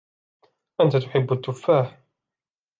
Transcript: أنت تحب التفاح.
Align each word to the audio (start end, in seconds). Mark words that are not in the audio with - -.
أنت 0.81 0.95
تحب 0.97 1.33
التفاح. 1.33 2.01